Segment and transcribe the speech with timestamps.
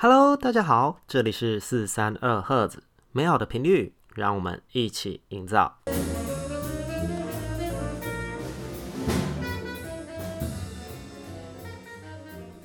[0.00, 2.80] Hello，大家好，这里是四三二赫兹，
[3.10, 5.76] 美好的频率，让我们一起营造。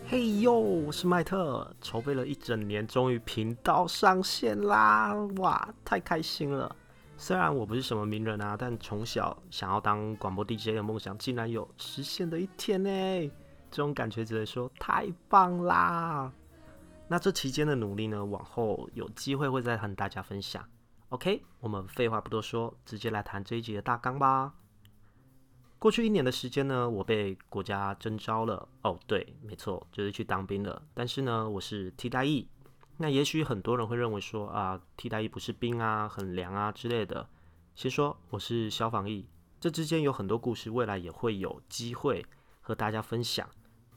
[0.07, 5.15] 嘿哟，我是麦特，筹备了一整年，终于频道上线啦！
[5.37, 6.75] 哇，太开心了。
[7.17, 13.31] 虽然我不是什么名人啊，但从小想要当广播 DJ 的梦想竟然有实现的一天呢！
[13.71, 16.31] 这种感觉只能说太棒啦！
[17.13, 20.67] 那这期间的努力呢，往后有机会会再和大家分享。
[21.09, 24.55] OK，我们废话不多说，直接来谈这一集的大纲吧。
[25.77, 28.67] 过去一年的时间呢，我被国家征召了。
[28.81, 30.81] 哦，对，没错，就是去当兵了。
[30.95, 32.47] 但是呢，我是替代役。
[32.97, 37.29] 那也许很多人会认为说啊，替代役不是兵啊，很凉啊之类的。
[37.75, 39.27] 先说我是消防役，
[39.59, 42.25] 这之间有很多故事，未来也会有机会
[42.59, 43.47] 和大家分享，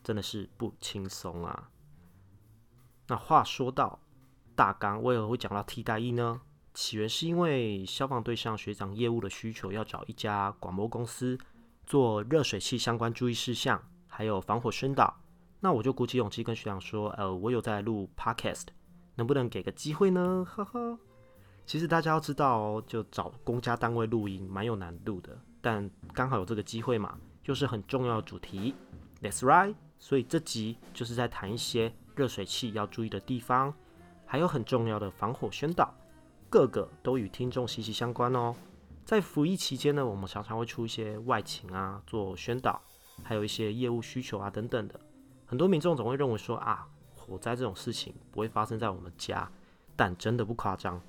[0.05, 1.71] 真的是不轻松啊。
[3.09, 3.99] 那话说到
[4.55, 6.41] 大纲，为何会讲到替代役呢？
[6.75, 11.39] 起源是因为消防队上学长业务的需求，要找一家广播公司
[11.85, 15.15] 做热水器相关注意事项，还有防火宣导。
[15.61, 18.67] 那我就鼓起勇气跟学长说，呃，我有在录 Podcast。
[19.19, 20.47] 能不能给个机会呢？
[20.47, 20.99] 呵呵，
[21.65, 28.75] 其实大家要知道哦，就找公家单位录音蛮有难度的，但刚好有这个机会嘛，又是很重要的主题。
[29.23, 33.73] That's right，所以这集就是在谈一些热水器要注意的地方，
[34.25, 35.95] 还有很重要的防火宣导，
[36.51, 38.53] 个个都与听众息息相关哦。
[39.05, 42.83] 在服役期间呢，我们常常会出一些外勤啊，做宣导，
[43.23, 44.99] 还有一些业务需求啊等等的。
[45.45, 46.89] 很多民众总会认为说啊。
[47.29, 49.51] 火灾这种事情不会发生在我们家，
[49.97, 51.03] 但真的不夸张。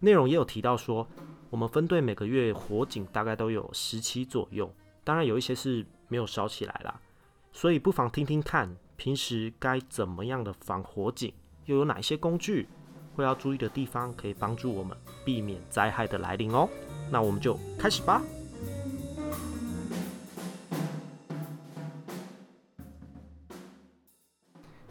[0.00, 1.08] 内容也有提到说，
[1.48, 4.70] 我们分队每个月火警大概都有十起左右，
[5.04, 7.00] 当然有一些是没有烧起来啦。
[7.50, 11.32] 所以不妨听听看，平时该怎么样的防火警，
[11.66, 12.68] 又有哪些工具
[13.14, 16.68] 会要注意的地方，可以帮助我们避免灾害的来临哦。
[17.10, 18.22] 那我们就开始吧。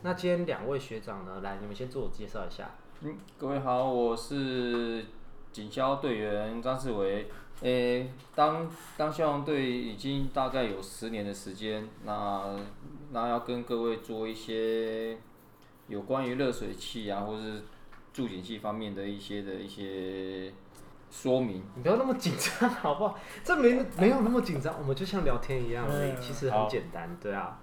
[0.01, 1.39] 那今天两位学长呢？
[1.41, 2.71] 来，你们先自我介绍一下。
[3.01, 5.05] 嗯，各位好，我是
[5.53, 7.29] 警消队员张世维。
[7.63, 12.57] 诶、欸，当当消防队已经大概有十年的时间，那
[13.11, 15.17] 那要跟各位做一些
[15.87, 17.63] 有关于热水器啊，或是
[18.11, 20.51] 助警器方面的一些的一些
[21.09, 21.63] 说明。
[21.75, 23.17] 你不要那么紧张，好不好？
[23.45, 27.57] 这没没有那么紧张，我们就像聊天一样而已，嗯、其实很简单，对啊。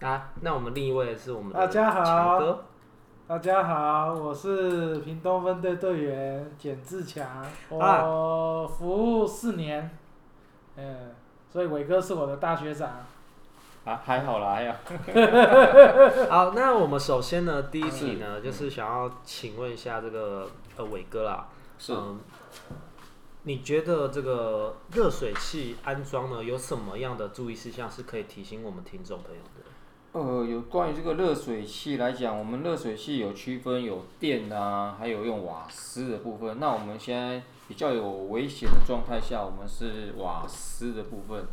[0.00, 2.64] 啊，那我们另一位是我们的强哥。
[3.32, 9.90] 大家好，我是屏东分队队员简志强，我服务四年，
[10.76, 11.14] 嗯，
[11.50, 12.90] 所以伟哥是我的大学长。
[13.86, 14.76] 啊，还好啦，哎呀。
[16.28, 22.20] 好，那我们首先呢，第一题呢，就是想要请问一下这个呃伟哥啦，是，嗯，
[23.44, 29.61] 你觉得这个热水器安装呢，有什么样的注意事项是可以提醒我们听众朋友的？
[30.12, 36.60] 呃，有关于这个热水器来讲，我们热水器有区分有电啊，还有用瓦斯的部分。
[36.60, 41.46] 那我们现在比较有危险的状态下，我们是瓦斯的部分。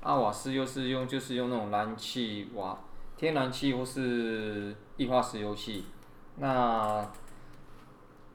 [0.00, 2.78] 啊，瓦斯又是用就是用那种燃气瓦、
[3.16, 5.86] 天然气或是液化石油气。
[6.36, 7.04] 那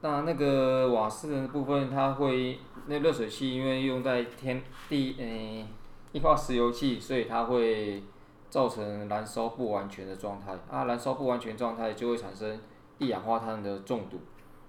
[0.01, 5.65] 那那个瓦斯的部分，它会那热水器因为用在天地嗯
[6.11, 8.03] 液化石油气，所以它会。
[8.49, 12.59] 造成燃烧不完全的状态啊，燃烧不完全状态就会产生
[12.97, 14.19] 一氧化碳的中毒。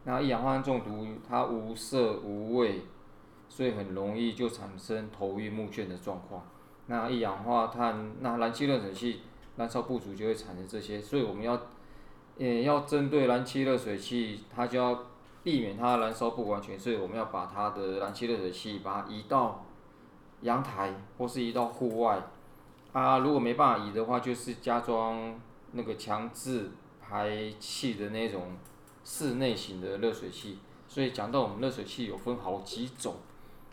[0.05, 2.83] 那一氧化碳中毒它无色无味，
[3.49, 6.43] 所以很容易就产生头晕目眩的状况。
[6.87, 9.21] 那一氧化碳，那燃气热水器
[9.57, 11.59] 燃烧不足就会产生这些，所以我们要，
[12.39, 14.99] 呃，要针对燃气热水器，它就要
[15.43, 19.65] 避免它燃烧不完全，所以我们要把它的燃气热水器把它移到
[20.43, 22.21] 阳台或是移到户外。
[22.93, 25.39] 啊，如果没办法移的话，就是加装
[25.73, 28.57] 那个强制排气的那种
[29.05, 30.59] 室内型的热水器。
[30.89, 33.15] 所以讲到我们热水器有分好几种，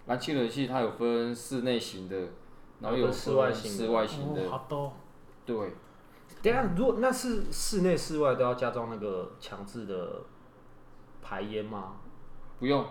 [0.06, 2.28] 燃气热水器它有分室内型的，
[2.80, 3.78] 然后有室外型的。
[3.86, 4.50] 室外型的。
[4.52, 4.94] 好多。
[5.48, 5.74] 对。
[6.44, 10.22] 等下，如果那是室内室外都要加装那个强制的
[11.24, 11.94] 排烟吗？
[12.60, 12.86] 不用，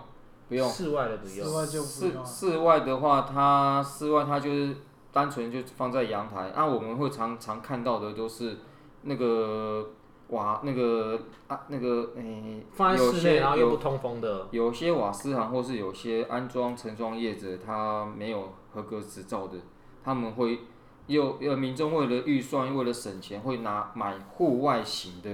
[0.49, 0.69] 不用。
[0.69, 1.47] 室外的不用。
[1.47, 2.25] 室外就不用。
[2.25, 4.75] 室室外的话，它室外它就是。
[5.11, 8.57] 单纯就放在阳台，那、啊、我们会常常看到的都是
[9.03, 9.89] 那个
[10.29, 14.47] 瓦那个啊那个诶，欸、放在室内然后又不通风的。
[14.51, 19.57] 有些瓦斯行或是有些安装承装业者，他没有合格执照的，
[20.03, 20.59] 他们会
[21.07, 25.31] 有有民众为了预算为了省钱，会拿买户外型的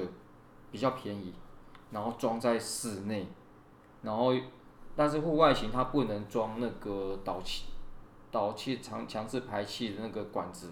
[0.72, 1.34] 比较便宜，
[1.92, 3.28] 然后装在室内，
[4.04, 4.34] 然后
[4.96, 7.66] 但是户外型它不能装那个导气
[8.34, 10.72] 导气强强制排气的那个管子。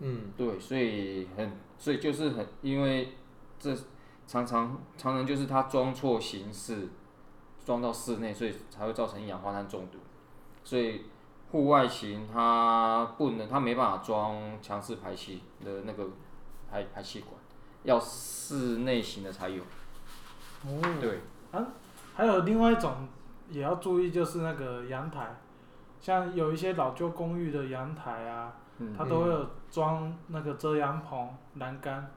[0.00, 3.14] 嗯，对，所以很所以就是很因为
[3.58, 3.74] 这
[4.26, 6.88] 常常常常就是它装错形式，
[7.64, 9.98] 装到室内，所以才会造成一氧化碳中毒。
[10.64, 11.04] 所以
[11.50, 16.08] 户外型它不能，它没办法装强制排气的那个
[16.70, 17.32] 排排气管，
[17.84, 19.62] 要室内型的才有。
[20.66, 20.80] 哦。
[21.00, 21.20] 对。
[21.52, 21.66] 啊，
[22.14, 23.08] 还有另外一种
[23.50, 25.36] 也要注意，就是那个阳台，
[26.00, 32.10] 像有一些老旧公寓的阳台啊，嗯、它都会有装那个遮阳棚、栏杆。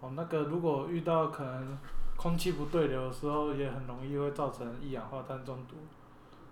[0.00, 1.78] 哦，那个如果遇到可能
[2.16, 5.76] 空气不对流的时候，也很容易会造成一氧化碳中毒。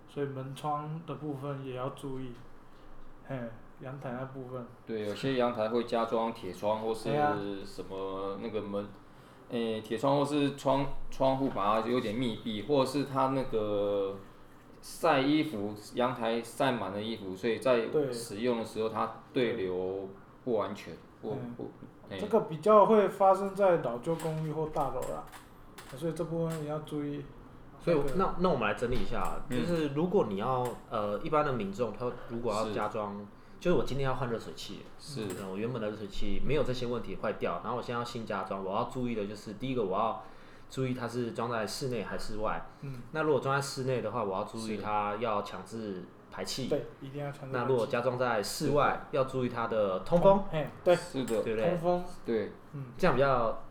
[0.07, 2.31] 所以门窗的部分也要注意，
[3.27, 3.37] 嘿，
[3.79, 4.65] 阳台那部分。
[4.87, 7.09] 对，有些阳台会加装铁窗或是
[7.63, 8.87] 什么那个门，
[9.49, 14.15] 诶、欸，铁窗或是窗窗户把它有点密闭，或者是它那个
[14.81, 20.09] 晒衣服，阳台晒满了衣服，所以在使用的时候它对流
[20.43, 21.71] 不完全，不不。
[22.19, 25.23] 这个比较会发生在老旧公寓或大楼啦，
[25.95, 27.23] 所以这部分也要注意。
[27.81, 33.25] 所以那那我们来整理一下，就是如果你要呃一般的民众，他如果要加装，
[33.59, 40.23] 就是我今天要换热水器，是，我原本的热水器没有这些问题坏掉，然后我现在要新加装，我要注意的就是第一个我要
[40.69, 42.65] 注意它是装在室内还是室外。
[42.81, 43.01] 嗯。
[43.11, 46.67] 那如果装在室内的话，我要注意它要强制排气。
[46.67, 47.47] 对，一定要强制。
[47.51, 50.43] 那如果加装在室外，要注意它的通风。
[50.51, 51.69] 哎，对，是的，对不对？
[51.69, 53.63] 通风，对，嗯，这样比较。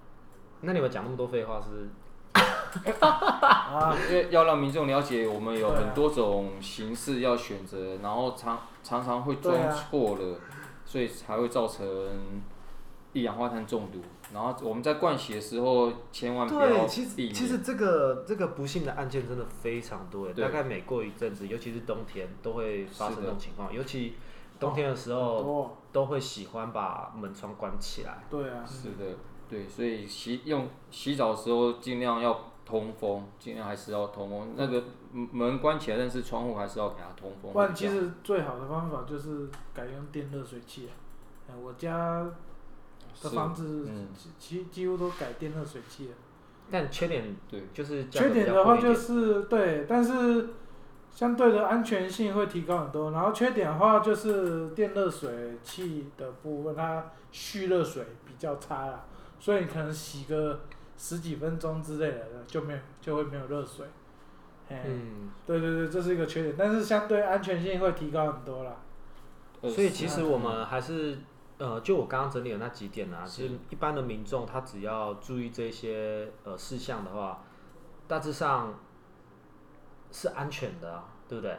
[0.61, 1.89] 那你们讲那么多废话是不是？
[3.01, 10.39] 啊，因为要让民众了解，我们有很多种形式要选择，然后常常常会装错了，
[10.85, 11.87] 所以才会造成
[13.13, 14.01] 一氧化碳中毒。
[14.33, 23.73] 然后我们在灌洗的时候，千万不要其实其实这个这个不幸的案件真的非常多，大概每过一阵子，尤其是冬天，都会发生这种情况。
[23.73, 24.15] 尤其
[24.61, 28.25] 冬天的时候，都会喜欢把门窗关起来。
[28.29, 29.17] 对啊，是的，
[29.49, 32.39] 对，所以洗用洗澡的时候尽量要。
[32.69, 34.53] 通风，尽量还是要通风。
[34.55, 37.51] 那个门关起来，但是窗户还是要给它通风。
[37.51, 40.87] 不然，其实最好的方法就是改用电热水器。
[40.87, 42.31] 啊我家
[43.23, 43.89] 的房子
[44.39, 46.15] 几几乎都改电热水器了。
[46.71, 50.49] 但缺点对，就是缺点的话就是对，但是
[51.11, 53.11] 相对的安全性会提高很多。
[53.13, 59.05] 然后缺点的话就是电热水器的部分，它蓄热水比较差了，
[59.39, 60.61] 所以你可能洗个。
[61.01, 63.87] 十几分钟之类的，就没有就会没有热水。
[64.69, 68.79] 嗯，对对对，这是一个缺点，但是相对安全性会提高很多啦。
[69.61, 71.19] 所以其实我们还是，
[71.59, 77.43] 呃，就我刚刚整理的那几点啊，其实一般的民众他只要注意这些呃事项的话，
[78.07, 78.75] 大致上
[80.11, 81.59] 是安全的，对不对？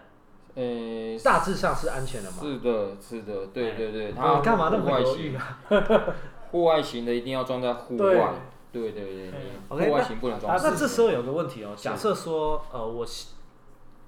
[0.56, 2.38] 呃，大致上是安全的嘛。
[2.40, 4.12] 是的，是的，对对对。
[4.13, 5.60] 他干嘛那么犹豫啊？
[6.51, 8.34] 户外型的一定要装在户外。
[8.72, 9.34] 对对对
[9.68, 10.56] ，OK，外型不能装。
[10.56, 13.06] 那这时候有个问题哦，假设说，呃，我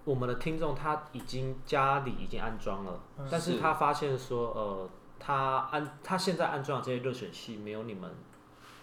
[0.03, 2.99] 我们的听众他已经家里已经安装了，
[3.29, 4.89] 但是他发现说，呃，
[5.23, 8.09] 他安他现在安装的这些热水器没有你们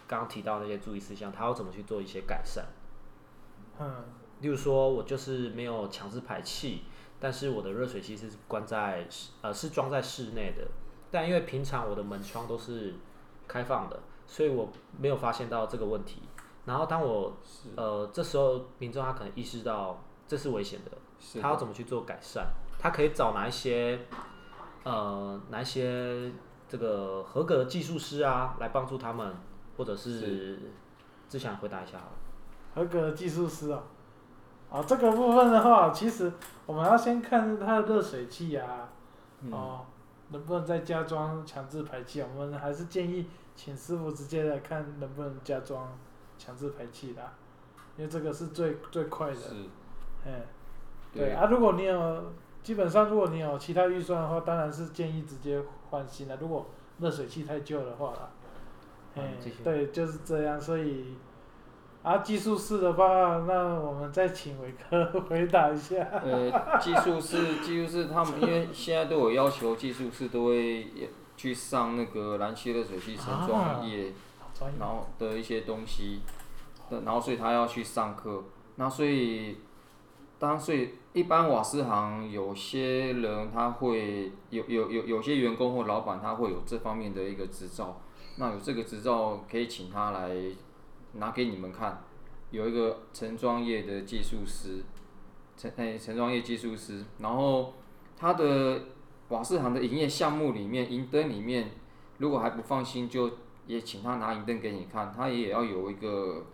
[0.06, 2.64] 刚刚提到那些注意事项，他要怎么去做一些改善？
[3.80, 4.04] 嗯，
[4.40, 6.84] 例如说我就是没有强制排气，
[7.18, 9.08] 但是我的热水器是关在
[9.42, 10.68] 呃是装在室内的，
[11.10, 12.94] 但因为平常我的门窗都是
[13.48, 13.98] 开放的。
[14.30, 16.20] 所以我没有发现到这个问题，
[16.66, 17.32] 然后当我
[17.76, 22.44] 呃这时候民众他可能意识到这是危险的，的，他要怎么去做改善？
[22.78, 23.98] 他可以找哪一些
[24.88, 26.32] 呃拿一些
[26.66, 29.34] 这个合格的技术师啊来帮助他们，
[29.76, 30.58] 或者是
[31.28, 32.12] 志祥回答一下好了。
[32.74, 33.82] 合格的技术师啊，
[34.70, 36.32] 啊这个部分的话，其实
[36.64, 38.88] 我们要先看它的热水器啊，
[39.50, 39.86] 哦、嗯、
[40.30, 42.22] 能不能再加装强制排气？
[42.22, 43.26] 我们还是建议。
[43.58, 45.88] 请师傅直接来看能不能加装
[46.38, 47.20] 强制排气的，
[47.96, 49.34] 因为这个是最最快的。
[49.34, 49.54] 是。
[50.24, 50.46] 哎，
[51.12, 52.32] 对啊，如果你有，
[52.68, 55.58] 基本上如果你有其他预算的话，当然是建议直接
[55.88, 56.36] 换新的。
[56.36, 56.66] 如果
[56.98, 58.12] 热水器太旧的话
[59.14, 59.22] 嗯，
[59.64, 60.60] 对，就是这样。
[60.60, 61.14] 所以，
[62.02, 65.96] 啊，技术室的话，那我们再请伟哥回答一下。
[66.22, 70.88] 呃，技术室，技术室他们因为现在都有要求，技术室都会。
[71.38, 74.12] 去上那个燃气热水器承装业，
[74.76, 76.20] 然后的一些东西，
[76.90, 78.42] 然后所以他要去上课，
[78.74, 79.56] 那所以，
[80.40, 88.00] 当所以一般瓦斯行有些人他会有有有有些员工或老板他会有这方面的一个执照，
[88.36, 90.36] 那有这个执照可以请他来
[91.14, 92.02] 拿给你们看，
[92.50, 94.84] 有一个陈装业的技术师，
[95.56, 97.74] 陈诶承装业技术师，然后
[98.16, 98.82] 他的
[99.30, 101.70] 瓦斯行的营业项目里面，营灯里面，
[102.18, 103.30] 如果还不放心，就
[103.66, 106.44] 也请他拿营灯给你看，他也要有一个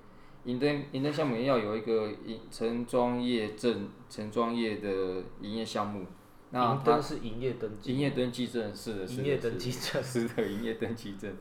[0.45, 6.07] 营灯营灯项目也要有一个营承装业证，承装业的营业项目。
[6.51, 11.35] 那它是营业登记，营业登记证是的，营业登记证是的，营业登记证。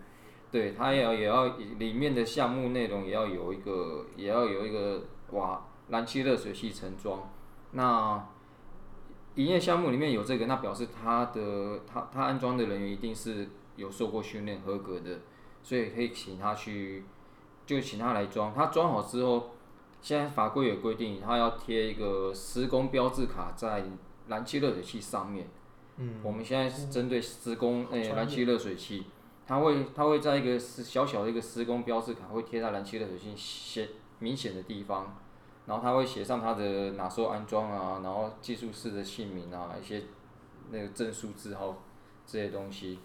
[0.49, 7.29] 对，它也要也要里面的项目内容也要有一个，也要有一个瓦燃气热水器承装。
[7.71, 8.27] 那
[9.35, 15.19] 营业项目里面有这个，那表示他的他他安装的人员一定是有受过训练合格的，
[15.61, 17.03] 所以可以请他去，
[17.65, 18.53] 就请他来装。
[18.53, 19.51] 他装好之后，
[20.01, 23.83] 现在法规有规定，他要贴一个施工标志卡在。
[24.25, 25.45] 燃气热水器上面，
[25.97, 29.05] 嗯，我们现在是针对施工诶，燃气热水器，
[29.45, 33.89] 它会它会在一个小小的一个施工标志卡会贴在燃气热水器显
[34.19, 35.17] 明显的地方，
[35.65, 40.01] 然后它会写上它的哪时候安装啊，然后技术室的姓名啊，一些
[40.71, 41.75] 那个证书字号
[42.25, 42.99] 这些东西。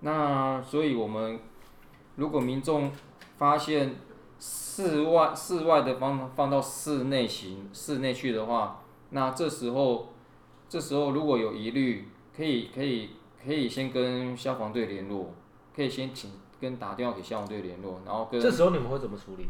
[0.00, 1.40] 那所以我们
[2.16, 2.92] 如果民众
[3.38, 3.96] 发现
[4.38, 10.08] 室外室外的放放到室内行室内去的话，那这时候。
[10.70, 13.08] 这时候如果有疑虑，可以可以
[13.42, 15.32] 可以先跟消防队联络，
[15.74, 16.30] 可以先请
[16.60, 18.38] 跟打电话给消防队联络，然后跟。
[18.38, 19.48] 这时候你们会怎么处理？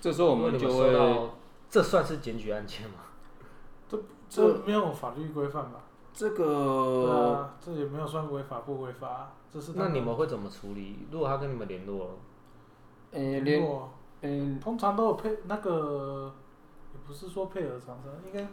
[0.00, 1.30] 这时候我们就会。
[1.68, 2.94] 这算是检举案件吗？
[3.86, 5.80] 这这没有法律规范吧？
[6.14, 6.44] 这个。
[7.04, 9.72] 对啊，这也没有算违法不违法，这是。
[9.74, 11.00] 那你们会怎么处理？
[11.10, 12.18] 如果他跟你们联络
[13.14, 13.20] 了？
[13.20, 13.90] 诶，联络。
[14.22, 16.34] 嗯，通常都有配那个，
[16.92, 18.46] 也不是说配合厂商，应该。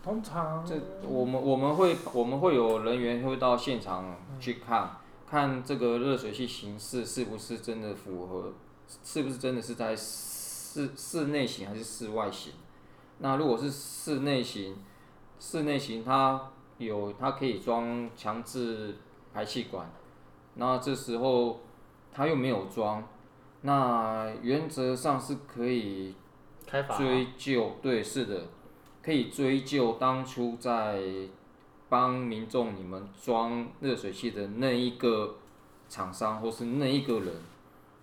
[0.00, 4.90] 通常，这我们我们会我们会有人员会到现场去看，嗯、
[5.28, 8.52] 看这个热水器形式是不是真的符合，
[9.02, 12.52] 是不是真的是在室室内型还是室外型？
[13.18, 14.76] 那如果是室内型，
[15.40, 18.96] 室内型它有它可以装强制
[19.34, 19.90] 排气管，
[20.54, 21.58] 那这时候
[22.12, 23.02] 它又没有装，
[23.62, 26.14] 那原则上是可以
[26.96, 28.42] 追究，对，是的。
[29.00, 31.00] 可以追究当初在
[31.88, 35.36] 帮民众你们装热水器的那一个
[35.88, 37.32] 厂商或是那一个人，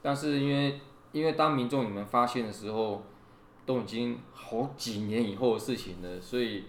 [0.02, 0.80] 但是因为
[1.12, 3.04] 因为当民众你们发现的时候，
[3.68, 6.64] 都已经好几年以后的事情了，所以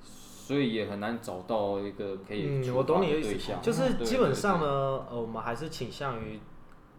[0.00, 3.60] 所以也很难找到一个可以处罚的对象。
[3.60, 4.66] 就是基本上呢，
[5.10, 6.38] 呃，我们还是倾向于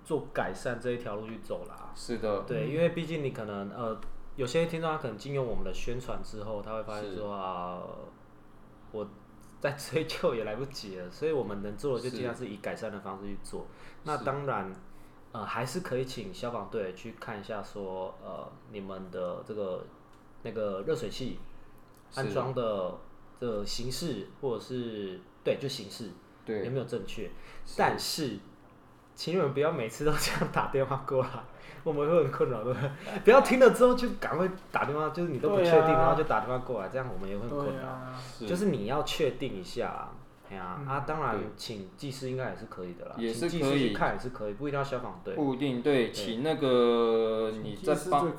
[0.06, 1.92] 做改善这一条路去走啦。
[1.94, 2.44] 是的。
[2.44, 4.00] 对，因为毕竟你可能呃。
[4.38, 7.82] 有些听众他可能经由我们的宣传之后，他会发现说啊，
[8.92, 9.08] 我
[9.62, 13.66] 在追究也来不及了，所以我们能做的就尽量是以改善的方式去做。
[14.04, 14.76] 那当然，
[15.32, 19.86] 呃，还是可以请消防队去看一下说，呃，你们的这个
[20.44, 21.40] 那个热水器
[22.16, 22.94] 安装的
[23.40, 26.10] 这个形式，或者是对，就形式，
[26.46, 27.32] 对，有没有正确？
[27.78, 28.38] 但是，
[29.16, 31.30] 请你们不要每次都这样打电话过来。
[31.84, 32.76] 我们会很困扰，的
[33.24, 38.12] 不要听了之后就赶快打电话，就是你都不确定，然后就打电话过来，这样我们也会很困扰。
[38.40, 40.10] 就是你要确定一下，
[40.50, 45.36] 哎呀啊，当然请技师应该也是可以的啦，也是可以看也是可以，不一定要消防队。
[45.36, 48.32] 不一定对，请那个你在帮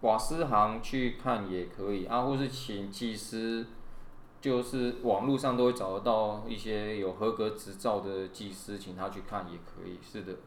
[0.00, 3.64] 瓦斯行去看也可以啊，或是请技师，
[4.40, 10.38] 就是网络上都会找得到一些有合格执照的技师，请他去看也可以，是的。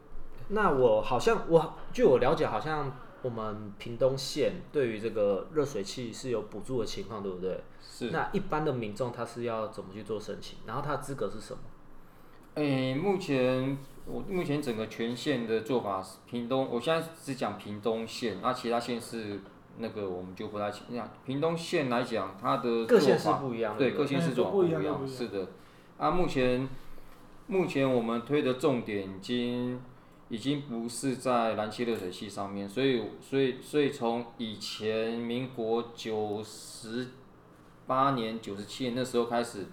[0.48, 7.62] 那我好像我据我了解，好像我们屏东县对于这个热水器是有补助的情况，对不对？
[7.80, 8.10] 是。
[8.10, 10.58] 那一般的民众他是要怎么去做申请？
[10.66, 11.60] 然后他的资格是什么？
[12.54, 19.40] 诶、欸，目前我目前整个全县的做法是，屏东我现在只讲屏东县，那其他县市
[19.78, 20.82] 那个我们就不太清。
[20.90, 25.48] 那屏东县来讲，它的各县是不一样，对，各县市做法不一样，是的。
[25.98, 26.68] 啊，目前
[27.46, 29.80] 目前我们推的重点已经。
[30.30, 37.08] 已经不是在燃气热水器上面，所以所以所以从以前民国九十
[37.86, 39.66] 八年、九十七年那时候开始，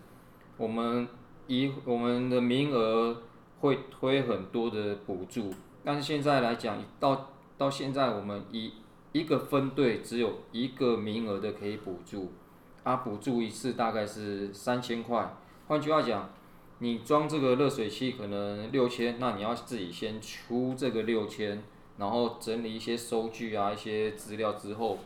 [0.58, 1.08] 我们
[1.48, 3.24] 以我们的名额
[3.62, 5.52] 会推很多的补助，
[5.86, 8.74] 但是现在来讲，到到现在我们以
[9.12, 12.32] 一个分队只有一个名额的可以补助，
[12.84, 15.36] 啊，补助一次大概是三千块，
[15.68, 16.30] 换句话讲。
[16.84, 21.62] 你装这个热水器可能六千，那你要自己先出这个六千，
[22.00, 24.98] 然后整理一些收据啊、一些资料之后，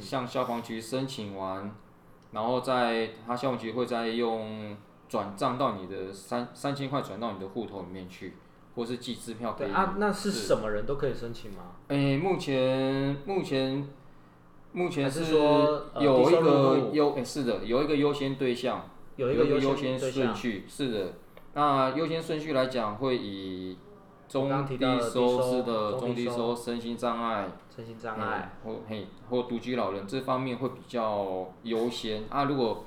[0.00, 1.72] 向消防局申请完，
[2.32, 4.76] 然后在他消防局会再用
[5.08, 8.34] 转账到你的三三千块转到你的户头里面去，
[8.74, 9.72] 或是寄支票给你。
[9.72, 11.72] 啊，那是什么人都可以申请吗？
[11.88, 13.88] 哎、欸，目前目前
[14.72, 21.12] 目前是说有一个优，是的，有一个优先对象，有一个优先顺序，是的。
[21.54, 23.76] 那优先顺序来讲，会以
[24.26, 32.44] 中低收是的中低收身心障碍、身心障碍或嘿或独居老人这方面会比较优先啊。
[32.44, 32.86] 如果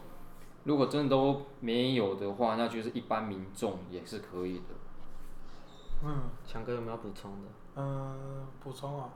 [0.63, 4.74] 如果真的都没有的话，那就是一般民众也是可以的。
[6.03, 7.47] 嗯，强哥有没有补充的？
[7.75, 9.09] 嗯，补充啊，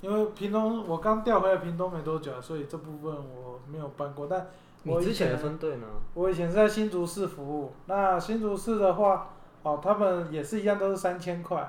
[0.00, 4.26] 因为屏东我刚调回来屏东没多久，所以这部分我没有办过。
[4.26, 4.46] 但
[4.84, 5.86] 我你之前的分队呢？
[6.12, 7.72] 我以前是在新竹市服务。
[7.86, 9.30] 那新竹市的话，
[9.62, 11.66] 哦，他们也是一样，都是三千块，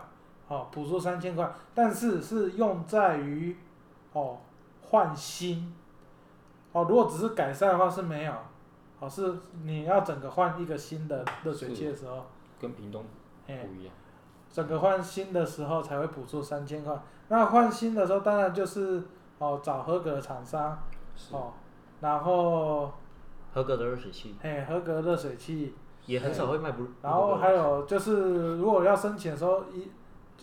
[0.49, 3.55] 哦，补助三千块，但是是用在于
[4.11, 4.39] 哦
[4.81, 5.73] 换新。
[6.73, 8.33] 哦，如果只是改善的话是没有，
[8.99, 12.25] 哦，是你要整个换一个新的热水器的时候，
[12.59, 13.05] 跟屏东
[13.47, 13.93] 不一样，
[14.51, 16.97] 整个换新的时候才会补助三千块。
[17.27, 19.03] 那换新的时候当然就是
[19.39, 20.77] 哦找合格的厂商，
[21.31, 21.53] 哦，
[22.01, 22.91] 然后
[23.53, 25.73] 合格的热水器，哎，合格热水器。
[26.05, 26.85] 也很少会卖不。
[27.01, 29.89] 然后还有就是如果要申请的时候，一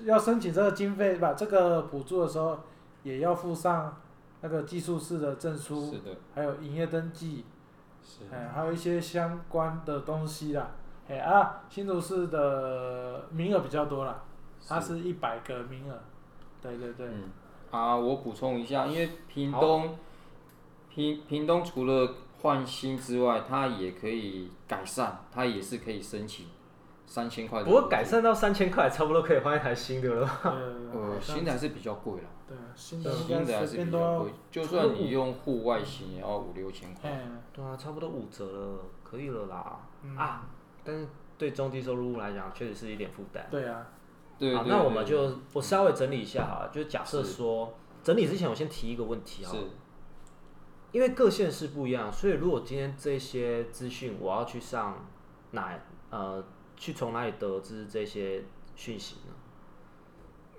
[0.05, 2.59] 要申请这个经费把，这个补助的时候
[3.05, 3.97] 也要附上。
[4.45, 7.45] 那个技术室的证书，是的，还有营业登记，
[8.03, 10.69] 是，哎，还有一些相关的东西啦，
[11.09, 14.23] 哎啊，新竹市的名额比较多啦，
[14.67, 15.99] 它是一百个名额，
[16.61, 17.07] 对对对。
[17.07, 17.31] 嗯，
[17.71, 19.97] 啊，我补充一下，因为屏东，
[20.89, 26.47] 屏屏东除了换新之外，它也可以改善，它也是可以申请。
[27.05, 30.27] 三千块，不过改善到三千块，差不多可以换一台新的了。
[30.95, 32.29] 呃，新的还是比较贵了。
[32.49, 37.11] 对，新的新的还是比较贵，就算你用户外型，也要五六千块。
[37.53, 39.81] 对啊，差不多五折了，可以了啦。
[40.17, 40.47] 啊，
[40.85, 41.07] 但是
[41.39, 43.47] 对中低收入来讲，确实是一点负担。
[43.51, 43.87] 对啊，
[44.39, 44.55] 对。
[44.55, 49.57] 好，那我们就我稍微整理一下哈，就假设说，整理之前我先提一个问题哈。
[50.93, 55.07] 因为各县市不一样，所以如果今天这些资讯我要去上
[55.53, 55.79] 哪
[56.11, 56.45] 呃？
[56.75, 58.43] 去从哪里得知这些
[58.75, 59.35] 讯息呢？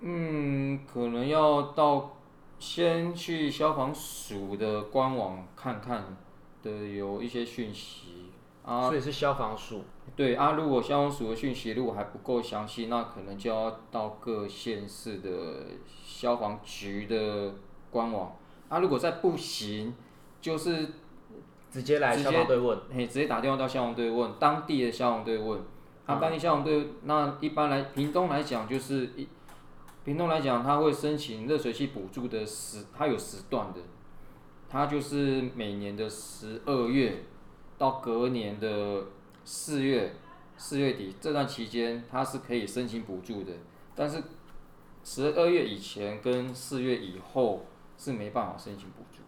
[0.00, 2.16] 嗯，可能要到
[2.58, 6.16] 先去消防署的官网看看
[6.62, 8.30] 的，有一些讯息
[8.64, 8.88] 啊。
[8.88, 9.84] 所以是消防署。
[10.16, 15.66] 对啊，如果消防署的讯息如果还不够详细，那可能就要到各县市的
[16.04, 17.54] 消防局的
[17.90, 18.36] 官网。
[18.68, 19.94] 啊，如果再不行，
[20.40, 20.88] 就是
[21.70, 25.60] 直接来消防队问，嘿，直接打电话到消防队问当地的消防队问。
[26.06, 29.26] 啊当地消防队，那一般来屏东来讲，就是一
[30.04, 33.80] 屏东来讲，他会申请热水器补助的时，它有时段的，
[34.68, 37.24] 它就是每年的十二月
[37.78, 39.04] 到隔年的
[39.44, 40.14] 四月
[40.56, 43.52] 四月底这段期间，他是可以申请补助的，
[43.94, 44.22] 但是
[45.02, 47.66] 十二月以前跟四月以后
[47.98, 49.22] 是没办法申请补助。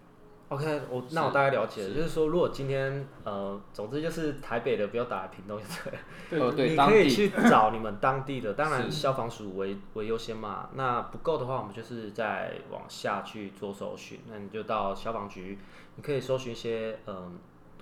[0.48, 10.70] OK，我那我大概了解了，就是说，如果今天呃，总之就是台北的不要打来屏东就对， 你可以去找你们当地的， 当然消防署为为优先嘛。
[10.74, 14.20] 那不够的话，我们就是再往下去做搜寻。
[14.30, 15.58] 那你就到消防局，
[15.96, 17.32] 你可以搜寻一些嗯、呃，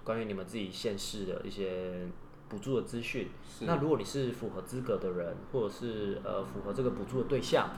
[0.05, 2.07] 关于你们自己县市的一些
[2.49, 3.29] 补助的资讯。
[3.61, 7.71] 那如果你是符合资格的人，或者是呃符合这个补助的对象，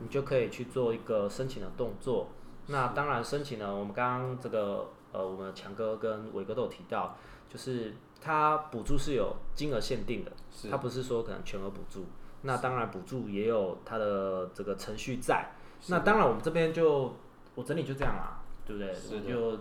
[0.00, 2.28] 你就可以去做一个申请的动作。
[2.68, 7.16] 那当然，申请呢，我们刚刚这个呃，我们强哥跟伟哥都有提到，
[7.48, 12.06] 就是它补助是有金额限定的，是它不是说可能全额补助。
[12.42, 15.50] 那当然，补助也有它的这个程序在。
[15.88, 17.14] 那当然，我们这边就
[17.54, 18.94] 我整理就这样啦，对不对？
[18.94, 19.58] 是的就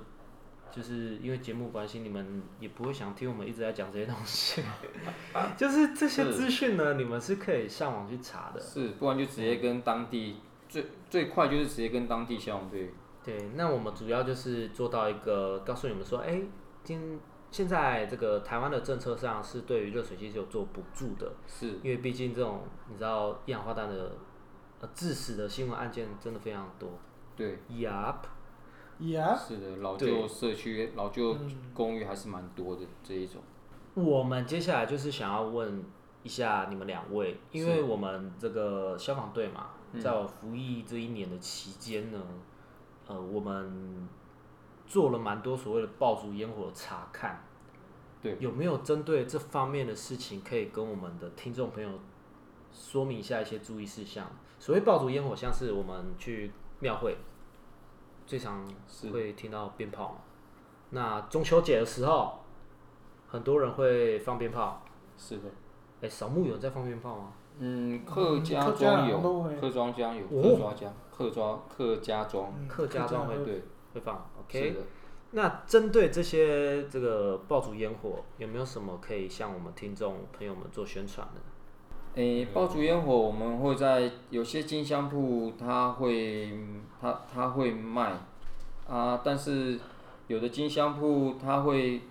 [0.71, 4.63] 就是因为节目关系，你们也不会想听我们一直在讲这些东西。
[5.57, 8.59] 就是这些资讯呢，你们是可以上网去查的。
[8.59, 10.37] 是，不然就直接跟当地。
[10.69, 12.93] 最最快就是直接跟当地消防队。
[13.25, 16.47] 对，那我们主要就是做到一个告诉你们说，哎、欸，
[16.81, 17.19] 今
[17.51, 24.13] 现在这个台湾的政策上是对于热水器是有做补助的，是因为毕竟这种你知道一氧化氮的
[24.79, 26.97] 呃致死的新闻案件真的非常多。
[27.35, 27.59] 对
[29.35, 31.35] 是的，老旧社区、老旧
[31.73, 33.41] 公寓还是蛮多的这一种。
[33.93, 35.83] 我们接下来就是想要问
[36.23, 39.71] 一下你们两位，因为我们这个消防队嘛。
[40.01, 42.17] 在我服役这一年的期间呢，
[43.07, 44.07] 呃，我们
[44.87, 47.43] 做了蛮多所谓的爆竹烟火的查看，
[48.21, 51.89] 对，有没有针对这方面的事情可以跟我们的听众朋友
[52.71, 54.25] 说明一下一些注意事项？
[54.59, 57.17] 所谓爆竹烟火，像是我们去庙会，
[58.31, 58.65] 最常
[59.11, 60.21] 会听到鞭炮。
[60.91, 62.39] 那中秋节的时候，
[63.27, 64.83] 很多人会放鞭炮。
[65.17, 65.49] 是的。
[65.99, 67.33] 哎，扫墓有人在放鞭炮吗？
[67.59, 69.19] 嗯，客家客家庄有，
[69.59, 73.63] 客庄家有，哦客庄家，客庄客家庄，嗯客家庄会对，
[73.93, 74.77] 会放，OK。
[75.31, 81.41] 那针对这些这个爆竹烟火，有没有什么可以向我们听众朋友们做宣传的？
[82.15, 86.51] 诶，爆竹烟火我们会在有些金香铺，它会
[86.99, 88.19] 它它会卖
[88.85, 89.79] 啊，但是
[90.27, 92.01] 有的金香铺它会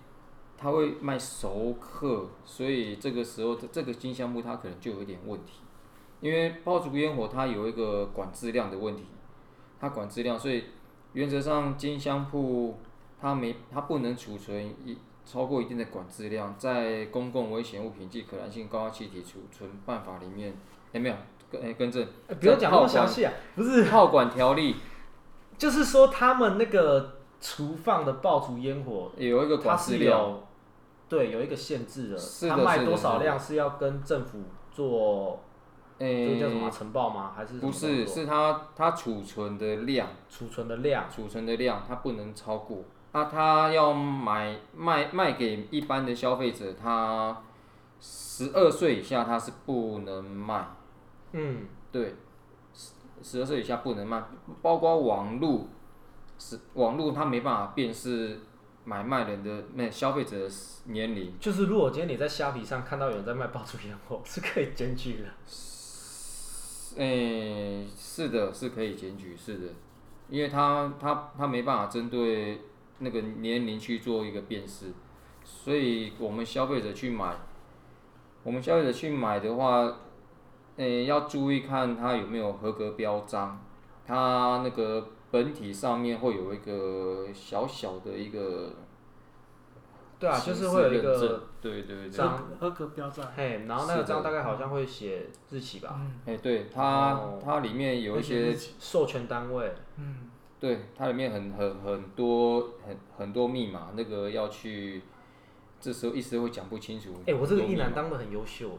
[0.57, 5.59] 它会卖熟客，所以这个时候这个金香铺它可能就有一点问题，
[6.19, 9.03] 因为爆竹烟火它有一个管质量的问题，
[9.79, 10.63] 它管质量，所以
[11.13, 12.79] 原则上金香铺
[13.19, 14.97] 它没它不能储存一。
[15.31, 20.55] 超过一定的管制量，在公共危险物品及可燃性高压气体储存办法里面，有、
[20.91, 21.15] 欸、没有？
[21.49, 22.05] 更、欸、更正，
[22.41, 24.75] 不用讲那么详细啊，不是炮管条例，
[25.57, 30.41] 就是说他们那个厨放的爆竹烟火有一个管制量，
[31.07, 34.39] 对，有一个限制的，是的他卖多少量是要跟政府
[34.69, 35.39] 做，
[35.99, 37.31] 诶、欸，这叫什么呈报吗？
[37.33, 38.05] 还是不是？
[38.05, 42.83] 是它它储存的量，储存的量，储存的量，它不能超过。
[43.13, 47.43] 那、啊、他要买卖卖给一般的消费者，他
[47.99, 50.65] 十二岁以下他是不能卖。
[51.33, 52.15] 嗯，对，
[52.73, 54.23] 十十二岁以下不能卖，
[54.61, 55.67] 包括网络，
[56.39, 58.39] 是网络他没办法辨识
[58.85, 61.33] 买卖人的那消费者的年龄。
[61.37, 65.25] 就是如果今天你在虾皮上看到有人在卖爆竹烟火，是可以检举的。
[66.95, 69.67] 诶、欸，是的，是可以检举，是的，
[70.29, 72.61] 因为他他他没办法针对。
[73.03, 74.93] 那个年龄去做一个辨识，
[75.43, 77.35] 所以我们消费者去买，
[78.43, 79.81] 我们消费者去买的话，
[80.77, 83.59] 诶、欸，要注意看它有没有合格标章，
[84.05, 88.71] 它那个本体上面会有一个小小的一个，
[90.19, 92.09] 对啊，就是会有一个对对对。
[92.09, 100.29] 章合格标章，嘿，然后那个章大概好像会写日期吧，哎、欸，对，它它里面有一些授权单位，嗯。
[100.61, 105.01] 对，它里面很很很多很很多密码，那个要去，
[105.79, 107.09] 这时候一时会讲不清楚。
[107.21, 108.69] 哎、欸，我这个一男当的很优秀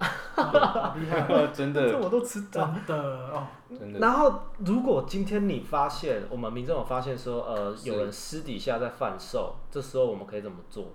[0.00, 4.00] 厉害， 真的，这我都知道，真的哦，真的。
[4.00, 10.86] 然后，如果今天你发现，我们民众有发现说，呃，有人私底下在贩售，这时候我们可以怎么做？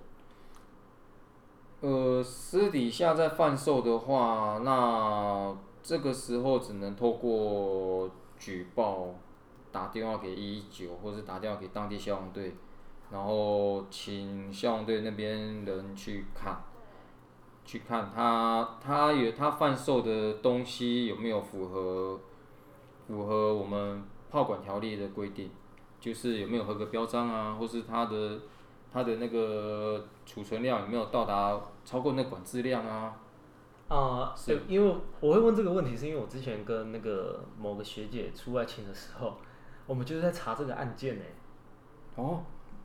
[1.80, 9.14] 呃，私底下在贩售的话，那这个时候只能透过举报。
[9.70, 12.54] 打电话给一一九，或是打电话给当地消防队，
[13.10, 16.62] 然后请消防队那边人去看，
[17.64, 22.20] 去看他他有他贩售的东西有没有符合
[23.06, 25.50] 符合我们炮管条例的规定，
[26.00, 28.40] 就是有没有合格标章啊，或是他的
[28.92, 33.16] 他的那个储存量有没有到达超过那管制量啊？
[33.88, 39.36] 啊、呃，是，因为我会问这个问题，是因为我之前跟那个某个学姐出外勤的时候。
[39.88, 41.24] 我们就是在查这个案件呢。
[42.14, 42.44] 哦，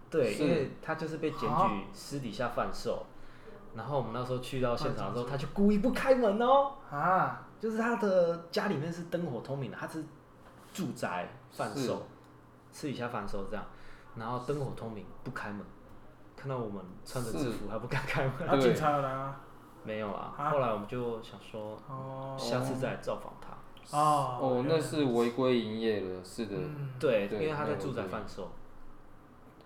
[0.09, 6.71] 对，因为他就是被检举私底下贩售，啊，然后我们那时候去到现场的时候，他就故意不开门哦。
[6.89, 10.03] 啊，就是他的家里面是灯火通明的，他是
[10.73, 12.03] 住宅贩售，
[12.71, 13.65] 私底下贩售这样，
[14.15, 15.63] 然后灯火通明不开门，
[16.35, 18.33] 看到我们穿着制服还不敢开门。
[18.47, 19.35] 他警察有来吗？
[19.83, 21.77] 没有啊，后来我们就想说，
[22.37, 23.49] 下次再来造访他。
[23.91, 26.55] 哦哦，那是违规营业了，是的。
[26.55, 28.49] 嗯、对，因为他在住宅贩售。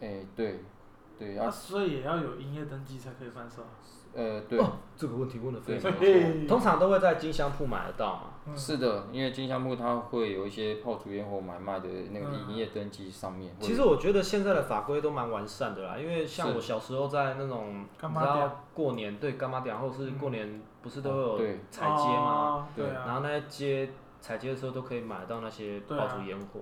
[0.01, 0.59] 哎、欸，对，
[1.17, 1.49] 对啊。
[1.49, 3.63] 所以也要有营业登记才可以贩售。
[4.13, 4.59] 呃，对。
[4.59, 5.99] 哦，这个问题问的非常好。
[6.47, 8.57] 通常都会在金香铺买得到嘛、嗯。
[8.57, 13.61] 是的，因为金香铺它会有一些炮竹烟火买卖的那个营业登记上面、嗯。
[13.61, 21.37] 其实我觉得现在的法规都蛮完善的啦，因为像我小时候在那种，你知道过年对干妈店，或是过年不是都会有
[21.69, 22.67] 踩街吗？
[22.75, 22.85] 对。
[22.87, 23.89] 然后那些街。
[24.19, 26.59] 采集的时候都可以买到那些爆竹烟火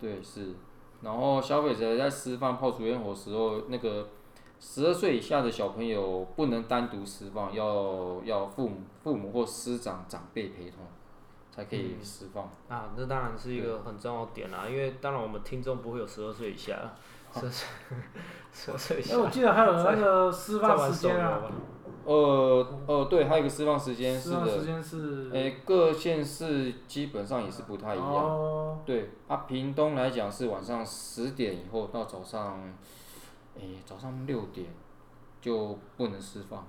[0.00, 0.54] 对、啊，对是，
[1.02, 4.08] 然后消费者在释放爆竹烟火时候，那个
[4.60, 10.84] 十二岁以下的小朋友不能单独释放，要要父母父母或师长长辈陪同，
[11.50, 12.76] 才可以释放、嗯。
[12.76, 16.78] 啊，这当然是一个很重要的点啦，因为当然我们听众不会有十二岁以下，
[17.32, 17.68] 十二岁
[18.52, 19.14] 十二岁以下。
[19.14, 21.40] 哎，我记得还有那个释放时间啊。
[22.04, 28.08] 呃呃，对，还有一个释放时间是的，时间是，诶，各县市基本上也是不太一样。
[28.08, 32.72] 哦、对，啊，屏东来讲是晚上十点以后到早上，
[33.58, 34.68] 诶，早上六点
[35.40, 36.66] 就不能释放。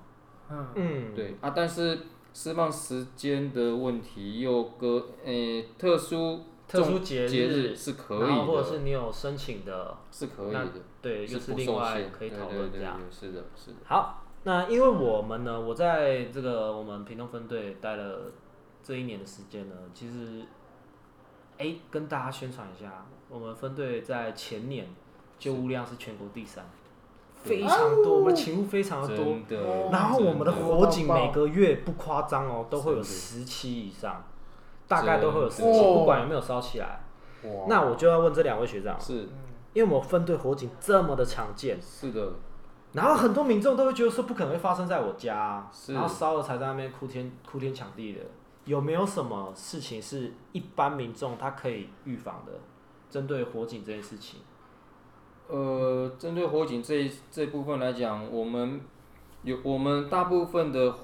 [0.74, 1.14] 嗯。
[1.14, 1.98] 对啊，但是
[2.34, 10.68] 释放时间的问题又隔诶特殊特殊节日是可以的，然后或者是你有申请的，是可以的。
[11.00, 13.00] 对，又是另外可以讨论这样。
[13.10, 13.76] 是的，是的。
[13.84, 14.21] 好。
[14.44, 18.32] 那因为我们呢，我在这个我们屏东分队待了
[18.82, 20.40] 这一年的时间呢，其实，
[21.58, 24.88] 哎、欸，跟大家宣传一下，我们分队在前年
[25.38, 26.64] 救护量是全国第三，
[27.34, 29.36] 非常多，我们勤务非常的多，
[29.92, 34.24] 然后我们的火警每个月不夸张哦，都会有十期以上，
[34.88, 37.04] 大概都会有十期，不管有没有烧起来。
[37.68, 39.28] 那我就要问这两位学长，是，
[39.72, 42.32] 因为我们分队火警这么的常见，是的，
[42.92, 48.20] 然后很多民众都会觉得说不可能会发生在我家，啊，是然后烧了才在那边哭天哭天抢地的，
[48.64, 52.52] 有没有什么事情是一般民众他可以预防的？
[53.08, 54.40] 针对火警这件事情，
[55.48, 58.80] 呃，针对火警这一这部分来讲，我们
[59.42, 60.94] 有我们大部分的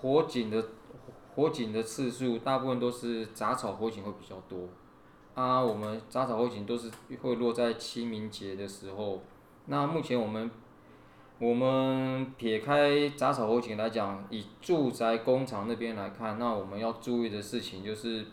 [0.00, 0.62] 火警的
[1.34, 4.68] 火警的次数，大部分都是杂草火警会比较多。
[5.34, 6.90] 啊，我们杂草火警都是
[7.22, 9.22] 会落在清明节的时候。
[9.66, 10.50] 那目前我们，
[11.38, 18.26] 我们撇开杂草火警来讲，以住宅、工厂那边来看，那我们要注意的事情就是，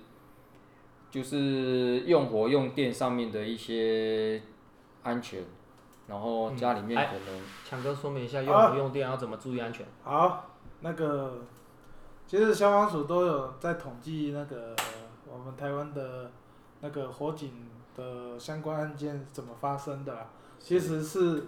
[1.12, 4.42] 就是用火用电上面的一些
[5.04, 5.44] 安全。
[6.08, 9.86] 然后家里面可能，强哥说明一下用火用电要怎么注意安全。
[10.04, 10.50] 好，好，
[10.82, 11.40] 那个，
[12.28, 14.76] 其实消防署都有在统计那个
[15.32, 16.32] 我们台湾的。
[16.82, 17.52] 那个火警
[17.96, 20.28] 的相关案件怎么发生的啦？
[20.60, 21.48] 其实是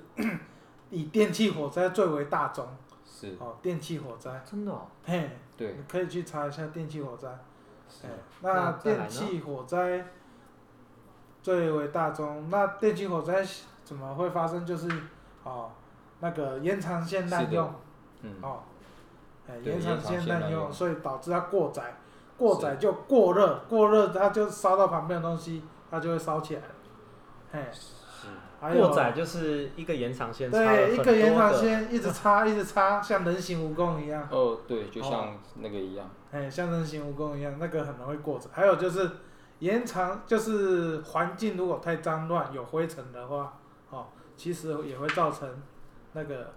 [0.90, 2.68] 以电气火灾最为大宗。
[3.06, 3.36] 是。
[3.40, 4.42] 哦，电气火灾。
[4.46, 4.88] 真的、哦。
[5.04, 5.30] 嘿。
[5.56, 5.74] 对。
[5.74, 7.28] 你可以去查一下电气火灾。
[7.90, 8.08] 是。
[8.42, 10.06] 那电气火灾
[11.42, 13.46] 最为大宗，那电气火灾
[13.84, 14.66] 怎么会发生？
[14.66, 14.88] 就是
[15.44, 15.72] 哦，
[16.20, 17.74] 那个延长线滥用。
[18.22, 18.36] 嗯。
[18.42, 18.62] 哦。
[19.50, 21.96] 哎，延长线滥用，所以导致它过载。
[22.38, 26.68] 过载就过热，过热它就烧到旁边的东西，它就会烧起来了。
[27.52, 27.94] 嘿，是。
[28.60, 30.50] 过载就是一个延长线。
[30.50, 34.28] 对，一个延长线一直插，一直插，像人形蜈蚣一样。
[34.32, 36.10] 哦，对，就像那个一样。
[36.32, 38.50] 哎，像人形蜈蚣一样，那个很容易过载。
[38.52, 39.10] 还有就是
[39.60, 45.50] 延长，就是环境如果太脏乱，有灰尘的话，哦，其实也会造成
[46.14, 46.54] 那个。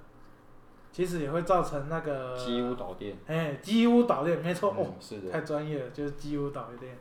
[0.92, 6.98] 其实也会造成那个机屋导电，哎，机屋导电没错、嗯、哦，是的，太专业了，就是机屋导电，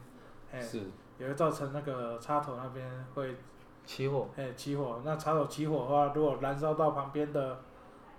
[0.52, 0.82] 哎，是，
[1.18, 3.36] 也会造成那个插头那边会
[3.90, 7.58] 起火，哎，起火，那插头起火的话，如果燃烧到旁边的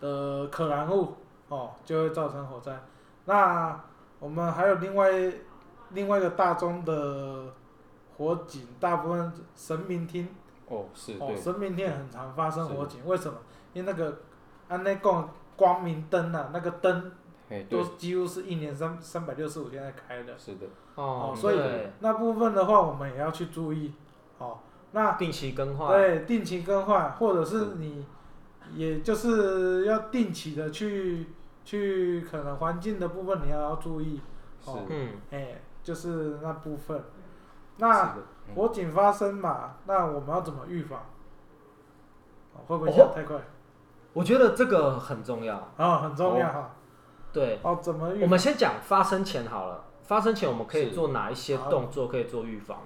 [0.00, 1.14] 的可燃物，
[1.48, 2.76] 哦，就会造成火灾。
[3.26, 3.80] 那
[4.18, 5.08] 我们还有另外
[5.90, 7.44] 另外一个大宗的
[8.16, 10.28] 火警，大部分神明厅，
[10.66, 13.38] 哦，是，哦，神明厅很常发生火警，为什么？
[13.72, 14.18] 因为那个
[14.66, 15.30] 按那讲。
[15.56, 17.12] 光明灯啊，那个灯
[17.68, 20.32] 都几乎是一年三三百六十五天在开的。
[20.38, 20.66] 是的。
[20.94, 21.34] 哦。
[21.36, 21.60] 所以
[21.98, 23.92] 那部分的话，我们也要去注意。
[24.38, 24.58] 哦。
[24.92, 25.88] 那定期更换。
[25.88, 28.06] 对，定期更换，或者是你，
[28.74, 31.28] 也就是要定期的去
[31.64, 34.20] 去可能环境的部分你要要注意。
[34.64, 34.80] 哦。
[34.88, 35.08] 嗯。
[35.30, 37.02] 哎，就是那部分。
[37.76, 38.16] 那
[38.54, 41.06] 火警发生嘛，那我们要怎么预防？
[42.66, 43.36] 会不会讲太快？
[44.12, 46.66] 我觉得这个很重要啊、哦，很重要哈、哦。
[47.32, 47.60] 对。
[47.62, 48.22] 哦，怎么预？
[48.22, 49.84] 我们先讲发生前好了。
[50.02, 52.78] 发生前我们可以做哪一些动作可以做预防？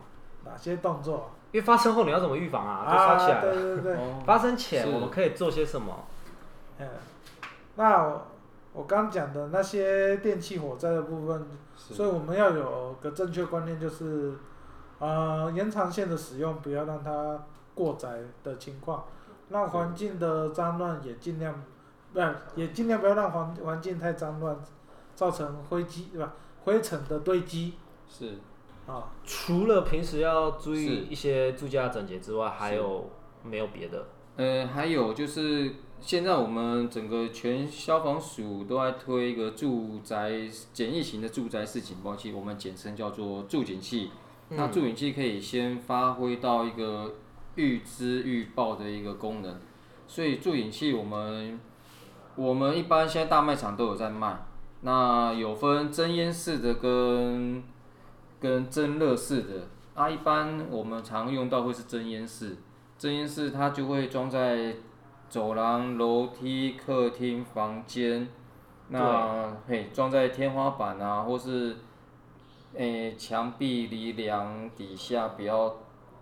[0.44, 1.30] 哪些动作？
[1.54, 2.84] 因为发生后你要怎么预防啊？
[2.90, 3.52] 都烧起来了。
[3.52, 3.96] 对对对。
[4.26, 6.04] 发生前我们可以做些什么？
[6.80, 6.88] 嗯，
[7.76, 8.26] 那我，
[8.72, 14.34] 我刚讲的那些电器火灾的部分，所以我们要有个正确观念，就是，
[14.98, 19.04] 呃，延长线的使用不要让它过载的情况。
[19.50, 21.62] 让环境的脏乱也尽量，
[22.12, 22.20] 不，
[22.56, 24.56] 也尽量不要让环环境太脏乱，
[25.14, 26.32] 造成灰积对吧？
[26.64, 27.74] 灰尘的堆积。
[28.08, 28.38] 是。
[28.86, 29.10] 啊。
[29.24, 33.10] 除了平时要注意一些住家整洁之外，还有
[33.42, 34.06] 没有别的？
[34.36, 40.32] 呃，还有就是现在我们整个全消防署都在推一个住宅
[40.72, 44.10] 简易型的住宅式警报器，我们简称叫做住警器。
[44.50, 44.56] 嗯。
[44.56, 47.14] 那住警器可以先发挥到一个。
[47.56, 49.56] 预知预报的一个功能，
[50.08, 51.60] 所以住警器我们
[52.34, 54.44] 我们一般现在大卖场都有在卖，
[54.80, 57.62] 那有分真烟式的跟
[58.44, 62.58] 跟蒸热式的，啊，一般我们常用到会是蒸烟式，
[62.98, 64.76] 蒸烟式它就会装在
[65.30, 68.28] 走廊、楼梯、客厅、房间，
[68.88, 71.76] 那嘿装在天花板啊，或是
[72.74, 75.76] 诶墙壁离梁底下不要。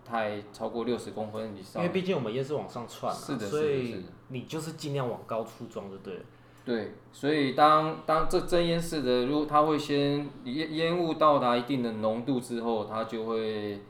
[0.05, 6.19] 太超过六十公分以上，因为毕竟我们烟是往上窜，是的，所以你就是尽量往高处装就对了。
[6.65, 13.81] 对，所以当当这真烟式的，如果它会先烟烟雾到达一定的浓度之后，它就会，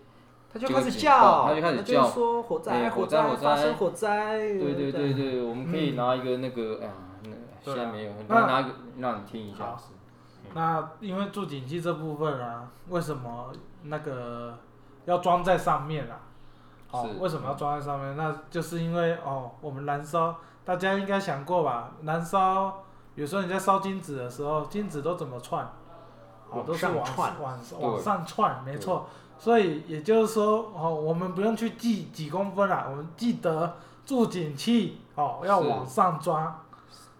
[0.51, 4.39] 它就开始叫，它就开始叫，说火灾，火灾，火灾，发生火灾。
[4.39, 6.91] 对对对对，我们可以拿一个那个，哎呀，
[7.23, 7.31] 那
[7.61, 9.77] 现在没有，那拿一个让你听一下。
[10.55, 13.51] 那因为助警器这部分啊，为什么
[13.83, 14.57] 那个
[15.05, 16.19] 要装在上面啊？
[16.91, 18.15] 哦，为什么要装在上面？
[18.15, 21.91] 那就是因为哦，我们燃烧，大家应该想过吧？
[22.03, 22.83] 燃烧，
[23.15, 25.67] 有时候你在烧金子的时候，金子都怎么串？
[26.49, 29.07] 哦，都是往往往上串，没错。
[29.37, 36.63] 所以也就是说，哦，我们不用去记几公分了，我们记得助警器哦要往上装。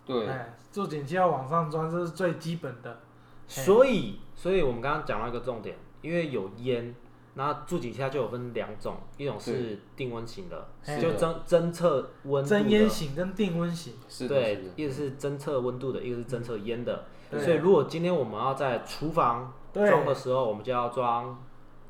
[0.06, 0.28] 对。
[0.28, 3.00] 哎，助警器要往上装，这是最基本的。
[3.48, 6.96] 所以，所以我们刚刚讲到一个重点，因为有烟。
[7.36, 10.68] 那助警器它就有分两种，一种是定温型的，
[11.02, 12.54] 就侦侦测温度。
[12.54, 13.94] 侦烟型跟定温型。
[14.28, 17.06] 对，一个是侦测温度的，一个是侦测烟的。
[17.32, 21.36] 所以如果今天我们要在厨房装的时候，我们就要装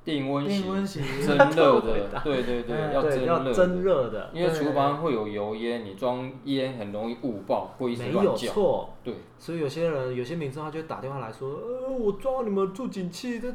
[0.05, 0.61] 定温型。
[0.61, 1.03] 定温型。
[1.21, 2.21] 侦热的。
[2.23, 4.29] 对对对，要侦要侦热的。
[4.33, 8.21] 因为厨房会有油烟，你装烟很容易误爆，会一直乱叫。
[8.21, 8.93] 没有错。
[9.03, 9.15] 对。
[9.37, 13.53] 所以有些人，有些民众他就会打电话来说，呃，我装你们助警器的。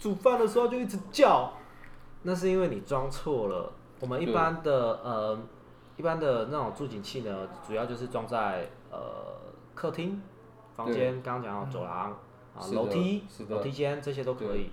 [0.00, 1.52] 煮饭的时候就一直叫，
[2.22, 3.70] 那是因为你装错了。
[4.00, 5.38] 我们一般的呃，
[5.98, 8.98] 一般的那种助警器呢，主要就是装在呃
[9.74, 10.22] 客厅、
[10.74, 12.16] 房间，刚刚讲到走廊
[12.56, 14.70] 啊、楼梯、楼梯间这些都可以。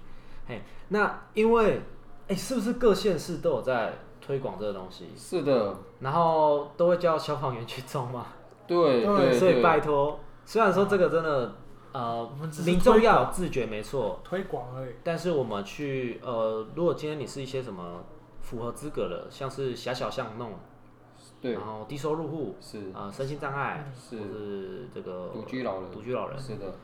[0.47, 1.81] 嘿，那因为
[2.29, 5.09] 哎、欸，是不是各县市都有在推广这个东西？
[5.17, 5.75] 是的。
[5.99, 8.27] 然后都会叫消防员去装吗？
[8.65, 9.33] 对 对。
[9.33, 11.53] 所以拜托，虽然说这个真的。
[11.93, 12.29] 呃，
[12.65, 14.95] 民众要有自觉，没错，推广而已。
[15.03, 18.03] 但是我们去呃，如果今天你是一些什么
[18.41, 20.53] 符合资格的，像是狭小巷弄，
[21.41, 22.91] 对，然后低收入户是。
[22.93, 26.37] 啊，身心障碍是，或是这个独居老人，独居老人。
[26.39, 26.75] 是的，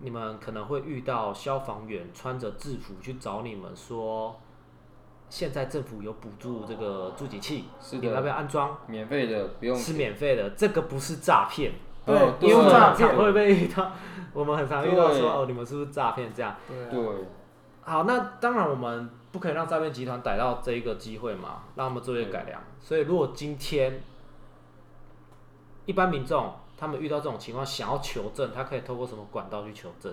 [0.00, 4.38] 你们可能会遇到消防员穿着制服去找你们说，
[5.28, 8.78] 现在政府有补助这个助警器，是的，你们要不要安装？
[8.86, 11.72] 免费的，不用，是免费的，这个不是诈骗。
[12.06, 13.90] 对，因为我们常会被遇到，
[14.32, 16.54] 我们很常遇到说哦，你们是不是诈骗这样？
[16.90, 17.00] 对。
[17.82, 22.60] 好，那当然我们不可以让诈骗集团逮到这一个机会嘛，让他们做一些改良。
[22.80, 24.00] 所以如果今天
[25.86, 30.12] 一般民众他们遇到这种情况，想要求证，他可以透过什么管道去求证？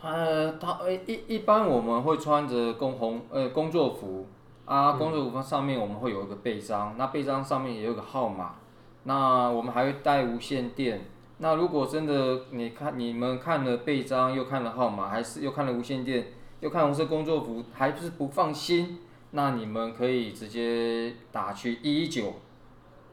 [0.00, 0.10] 他
[0.60, 4.26] 他呃一一般我们会穿着工红呃工作服
[4.64, 8.54] 啊，工作服上面我们会有一个背章，那背章上面也有个号码。
[9.04, 11.00] 那我们还会带无线电。
[11.38, 16.26] 那如果真的你看你们看了背章，又看了号码，还是又看了无线电，
[16.60, 18.98] 又看红色工作服，还是不放心，
[19.30, 22.34] 那你们可以直接打去一一九，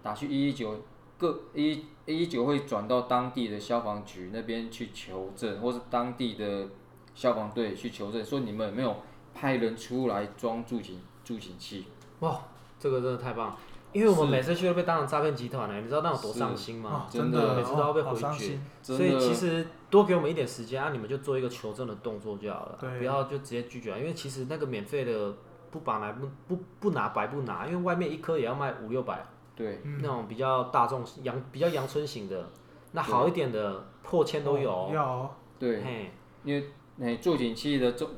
[0.03, 0.75] 打去一一九，
[1.17, 6.67] 各一一一九会转到当地的消防局那边去求证，或是当地的
[7.15, 8.93] 消防队去求证，说你们有没有
[9.33, 11.85] 派人出来装助警助警器。
[12.19, 12.41] 哇，
[12.77, 13.57] 这个真的太棒了。
[13.93, 17.07] 因为我们每次去都被当成诈骗集团呢，你知道那有多伤心吗？
[17.09, 18.59] 真的，每次都要被回绝。
[18.83, 23.97] 所以其实多给我们一点时间啊，你们就做一个求证的动作就好了，不要就直接拒绝。
[23.97, 25.33] 因为其实那个免费的
[25.71, 29.25] 不把来不不不拿白不拿，因为外面一颗也要卖五六百。
[29.55, 29.81] 对。
[30.01, 32.49] 那种比较大众阳比较阳春型的，
[32.91, 34.91] 那好一点的破千都有。
[34.93, 35.29] 有。
[35.57, 35.81] 对。
[35.81, 36.11] 嘿，
[36.43, 38.09] 因为那助警器的中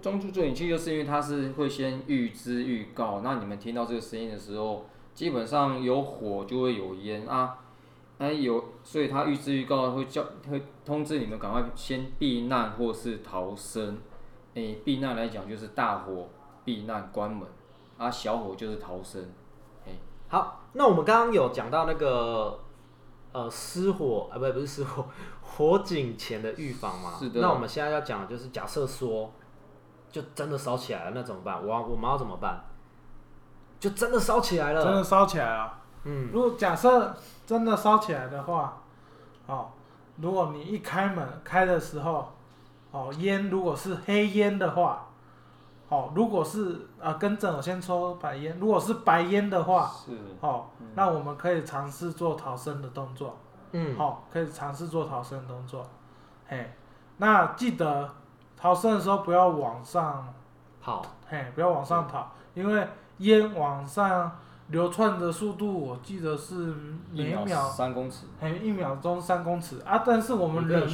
[0.00, 4.86] 中助助警器，就是因为它是会先预知预告，那你们听到这个声音的时候。
[5.20, 7.58] 基本上有火就会有烟啊，
[8.16, 13.98] 哎有，所以他预知预告会叫会通知你们赶快先避难或是逃生。
[14.54, 16.26] 哎，避难来讲就是大火
[16.64, 17.46] 避难关门，
[17.98, 19.22] 啊小火就是逃生。
[19.86, 19.92] 哎，
[20.28, 22.58] 好，那我们刚刚有讲到那个
[23.32, 25.04] 呃失火啊，不不是失火，
[25.44, 27.12] 火警前的预防嘛。
[27.18, 27.42] 是的。
[27.42, 29.30] 那我们现在要讲的就是假设说，
[30.10, 31.62] 就真的烧起来了，那怎么办？
[31.62, 32.64] 我我们要怎么办？
[33.80, 35.72] 就真的烧起来了，真的烧起来了。
[36.04, 37.16] 嗯，如果假设
[37.46, 38.76] 真的烧起来的话，
[39.46, 39.68] 哦，
[40.16, 42.30] 如果你一开门开的时候，
[42.90, 45.06] 哦，烟如果是黑烟的话，
[45.88, 53.38] 哦，如果是啊，跟正我先抽白烟，如果是白烟的话，是，哦，嗯、那我们可以尝试做逃生的动作。
[53.72, 55.86] 嗯，好、哦，可以尝试做逃生的动作。
[56.46, 56.70] 嘿，
[57.16, 58.10] 那记得
[58.58, 60.32] 逃生的时候不要往上
[60.82, 62.86] 跑，嘿，不要往上跑，嗯、因为。
[63.20, 66.74] 烟往上流窜的速度，我记得是
[67.12, 70.02] 每秒三公尺，还有一秒钟三公尺啊！
[70.06, 70.88] 但是我们人？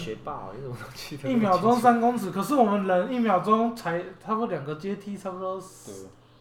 [1.25, 5.63] 一秒钟三公尺，可是我们人一秒钟才差不多两个阶梯，差不多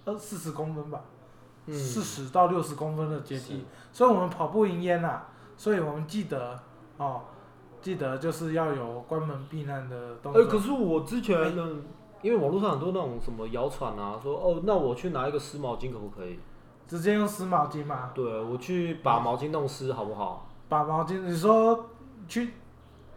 [0.05, 1.01] 呃四十公分吧，
[1.67, 5.23] 四十到六十公分的阶梯，所以我们跑不赢烟呐。
[5.57, 6.57] 所以我们记得
[6.97, 7.21] 哦，
[7.81, 10.41] 记得就是要有关门避难的动作。
[10.41, 11.35] 哎，可是我之前。
[12.25, 16.39] 因为网络上很多那种什么谣传啊，说哦，那我去拿一个湿毛巾可不可以？
[16.87, 18.09] 直接用湿毛巾吗？
[18.15, 20.47] 对，我去把毛巾弄湿好不好？
[20.67, 21.85] 把毛巾，你说
[22.27, 22.53] 去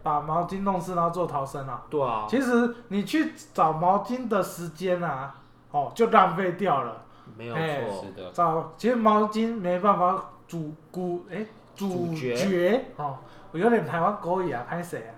[0.03, 1.83] 把毛巾弄湿，然后做逃生啊。
[1.89, 2.27] 对啊。
[2.29, 5.35] 其实你去找毛巾的时间啊，
[5.71, 7.03] 哦，就浪费掉了。
[7.35, 8.31] 没有错，是的。
[8.31, 11.43] 找其实毛巾没办法主骨哎
[11.75, 13.17] 主角哦，
[13.51, 15.17] 我有点台湾狗语啊，拍谁啊？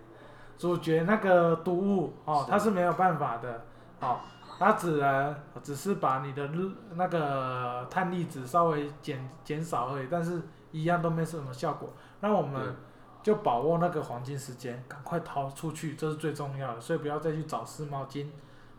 [0.58, 3.66] 主角那个毒物哦，它是没有办法的
[4.02, 4.18] 哦，
[4.60, 10.42] 它只能只是把你的日那个碳粒子稍微减减少而已，但是
[10.72, 11.90] 一样都没什么效果。
[12.20, 12.76] 那我们
[13.24, 16.82] 就把握那个黄金时间，赶快逃出去，这是最重要的。
[16.82, 18.26] 所以不要再去找湿毛巾，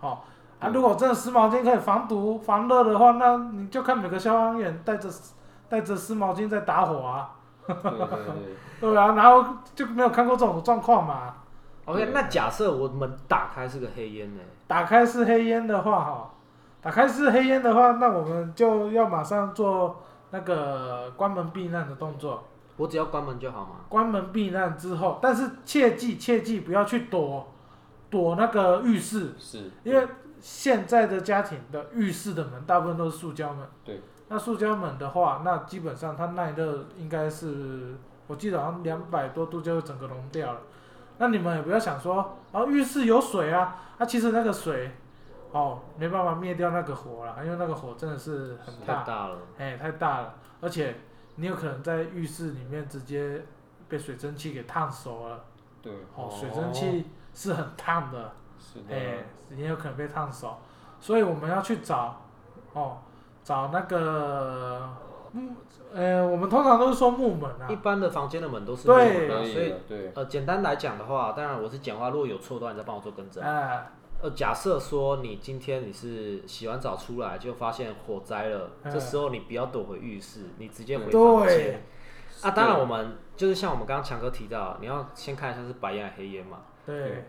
[0.00, 0.18] 哦
[0.58, 5.08] 啊，如果真的湿毛巾可以防毒防热的话，那你就看每个消防员带着
[5.68, 7.30] 带着湿毛巾在打火啊，
[7.66, 9.44] 对对对， 对啊，然后
[9.74, 11.34] 就没有看过这种状况嘛。
[11.85, 14.41] OK，那假设我们打开是个黑烟呢？
[14.66, 16.30] 打开是黑烟的话，哈，
[16.80, 22.45] 打开是黑烟的话，那我们就要马上做那个关门避难的动作。
[22.76, 23.80] 我只要关门就好吗？
[23.89, 27.49] 关门避难之后，但是切记切记不要去躲
[28.09, 30.07] 躲那个浴室，是，因为
[30.41, 33.66] 现在的家庭的浴室的门大部分都是塑胶门。
[33.85, 34.01] 对。
[34.28, 37.95] 那塑胶门的话，那基本上它耐热应该是，
[38.26, 40.61] 我记得好像两百多度就会整个融掉了。
[41.22, 44.90] 那你们也不要想说，啊，浴室有水啊，啊，其实那个水，
[45.52, 50.96] 哦，没办法灭掉那个火了，因为那个火真的是很大，太大了，哎，太大了，而且
[51.36, 53.40] 你有可能在浴室里面直接
[53.88, 55.44] 被水蒸气给烫熟了，
[55.80, 60.58] 对，哦，水蒸气是很烫的，是的，哎，也有可能被烫熟，
[60.98, 62.20] 所以我们要去找，
[62.72, 62.98] 哦，
[63.44, 64.90] 找那个。
[65.33, 65.57] 嗯，
[65.95, 67.68] 呃，我们通常都是说木门啊。
[67.68, 69.74] 一般的房间的门都是木门啊，对，所以
[70.14, 73.43] 呃，简单来讲的话，当然我是简化，如果有错的话，你再帮我做更正。
[73.43, 73.91] 哎。
[74.22, 81.83] 呃，假设说你今天你是洗完澡出来就发现火灾了，这时候你不要躲回浴室，你直接回房间。
[82.41, 86.59] 啊，当然我们就是像我们刚刚强哥提到，你要先看一下是白烟还是黑烟嘛。
[86.87, 87.24] 对。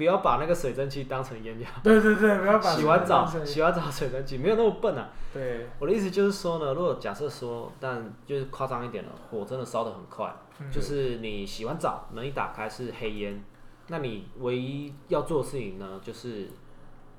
[0.00, 1.68] 不要把那个水蒸气当成烟药。
[1.82, 2.70] 对对对，不要把。
[2.70, 5.10] 洗完澡，洗完澡水蒸气没有那么笨啊。
[5.30, 5.66] 对。
[5.78, 13.44] 我的意思就是说呢，如果假设说，但就是夸张一点了，火真的烧得很快，嗯、就是你洗完澡门一打开是黑烟，
[13.88, 16.48] 那你唯一要做的事情呢，就是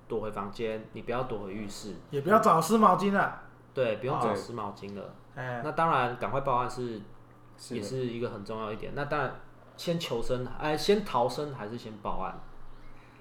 [0.08, 3.42] 躲回房间，你不要躲回浴室，也不要找湿毛巾了。
[3.76, 5.14] 对，不用找湿毛巾了。
[5.36, 5.62] 哎。
[5.64, 7.00] 那当然，赶快报案是，
[7.70, 8.94] 也是一个很重要一点。
[8.96, 9.40] 那当然，
[9.78, 12.42] 先求生，哎，先逃生还是先报案？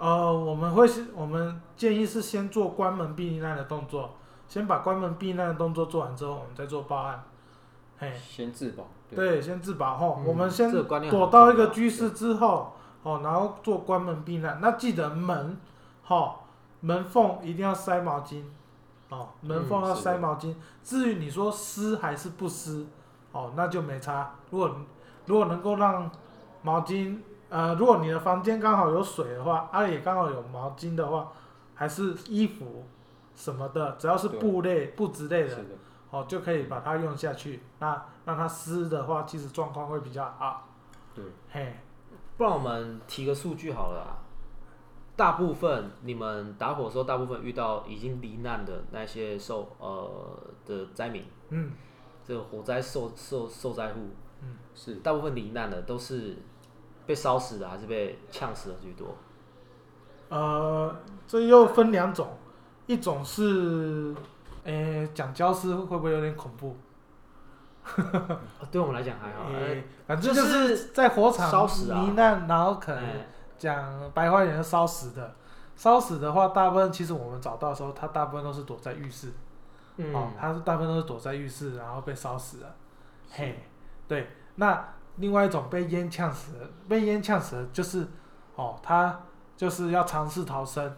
[0.00, 4.14] 呃，我们会是，我们建议是先做关门避难的动作，
[4.48, 7.22] 先把关门避难的动作做完之后，我们再做报案。
[7.98, 8.84] 嘿，先自保。
[9.10, 10.72] 对，对先自保后，嗯、我们先
[11.10, 12.72] 躲到一个居室之后，
[13.02, 14.58] 哦，然后做关门避难。
[14.62, 15.60] 那记得门，
[16.08, 16.36] 哦，
[16.80, 18.42] 门缝一定要塞毛巾，
[19.10, 20.52] 哦，门缝要塞毛巾。
[20.52, 22.86] 嗯、至于你说湿还是不湿，
[23.32, 24.32] 哦，那就没差。
[24.48, 24.74] 如果
[25.26, 26.10] 如果能够让
[26.62, 27.18] 毛巾。
[27.50, 31.32] 呃，如果你的房间刚好有水的话，啊也刚好有毛巾的话，
[31.74, 32.84] 还是衣服
[33.34, 35.64] 什么的，只要是布类、布质类的，的
[36.10, 37.60] 哦，就可以把它用下去。
[37.80, 40.68] 那让它湿的话，其实状况会比较好。
[41.12, 41.74] 对，嘿，
[42.36, 44.22] 不然我们提个数据好了啊。
[45.16, 51.72] 大部分你们打火的时候，大部分遇到已经罹难的那些受呃的灾民，嗯，
[52.24, 56.36] 这个火灾受受受灾户，嗯，是大部分罹难的都是。
[57.06, 59.16] 被烧死的还是被呛死的居多？
[60.28, 60.94] 呃，
[61.26, 62.38] 这又分两种，
[62.86, 64.14] 一种是，
[64.62, 66.76] 诶、欸，讲僵尸会不会有点恐怖？
[68.70, 73.02] 对我们来讲还好，欸、反正就是在火场烧死啊，罹难，然后可能
[73.58, 75.34] 讲白话一点，烧死的。
[75.74, 79.32] 烧死的话，大部分其实我们找到的时候，他大部分都是躲在浴室。
[79.96, 82.76] 嗯，哦，他是大部分都是躲在浴室，然后被烧死了。
[83.32, 83.64] 嘿，
[84.06, 84.94] 对，那。
[85.20, 88.08] 另外一种被烟呛死的，被烟呛死的就是，
[88.56, 89.20] 哦，他
[89.56, 90.96] 就是要尝试逃生，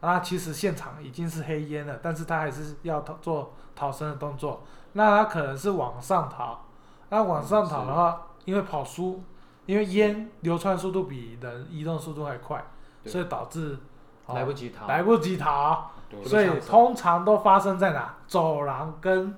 [0.00, 4.64] 那其实现场已经是黑烟了，但是他还是要逃做逃生的动作。
[4.94, 6.66] 那他可能是往上逃，
[7.08, 9.22] 那往上逃的话，因为跑输，
[9.64, 12.62] 因为烟流窜速度比人移动速度还快，
[13.06, 13.78] 所以导致、
[14.26, 15.90] 哦、来不及逃，来不及逃，
[16.24, 18.14] 所以通常都发生在哪？
[18.26, 19.34] 走廊跟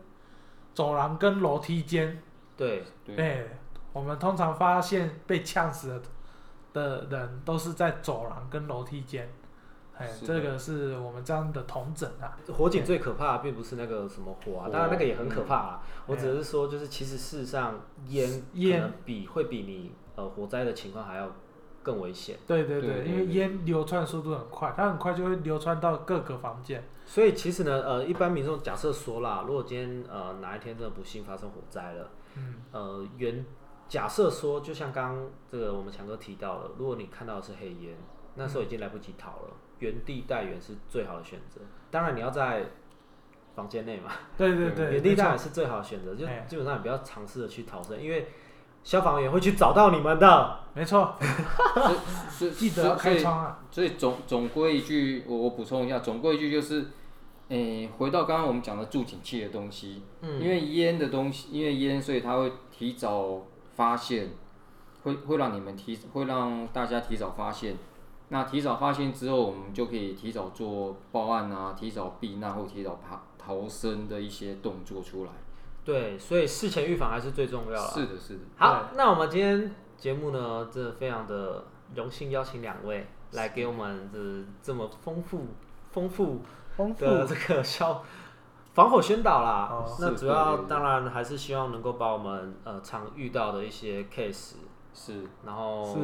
[0.73, 2.21] 走廊跟楼梯间。
[2.57, 3.17] 对对。
[3.17, 3.59] 欸
[3.95, 6.03] 我们通常发现被呛死
[6.73, 9.33] 的人都是在走廊跟楼梯间，
[9.97, 12.37] 哎，这个是我们这样的同整啊。
[12.53, 15.83] 火警最可怕的并不是那个什么火啊，当然那个也很可怕啊。
[16.07, 21.31] 我只是说，就是其实事实上烟烟比会比你呃火灾的情况还要
[21.85, 22.37] 更危险。
[22.49, 26.83] 对对对，因为烟流窜速度很快，它很快就会流窜到各个房间。
[27.07, 33.45] 所以其实呢，呃，一般民众假设说啦，如果今天呃哪一天真的不幸发生火灾了，嗯，呃原
[33.95, 37.97] 假设说，就像刚刚这个我们强哥提到了，如果你看到的是黑烟，
[38.35, 41.61] 那时候已经来不及逃了，嗯、原地待援是最好的选择。
[41.93, 42.71] 当然你要在
[43.55, 48.27] 房间内嘛， 对对对，原地待援是最好的选择，就基本上你不要尝试着去逃生，因为
[48.83, 50.59] 消防员会去找到你们的。
[50.75, 51.15] 没错，
[52.29, 53.61] 所以记得要开窗啊。
[53.71, 56.87] 所以总总归一句，我我补充一下，总归一句就是，
[57.47, 63.41] 诶、欸，回到刚刚我们讲的助警器的东西，嗯，因为烟的东西，因为烟，所以它会提早
[63.77, 64.31] 发现，
[65.03, 67.77] 会会让你们提，会让大家提早发现。
[68.29, 75.31] 那提早发现之后，我们就可以提早做报案啊，提早避难或提早爬逃生的一些动作出来。
[75.85, 77.89] 对，所以事前预防还是最重要的。
[77.93, 78.41] 是的，是的。
[78.57, 81.65] 好，那我们今天节目呢，真的非常的
[81.95, 84.19] 荣幸邀请两位来给我们这
[84.63, 85.49] 这么丰富、
[85.91, 86.41] 丰富
[86.99, 88.03] 的这个消
[88.75, 89.69] 防火宣导啦。
[89.71, 94.57] 哦、那主要当然还是希望能够把我们呃常遇到的一些 case
[94.93, 95.97] 是，然后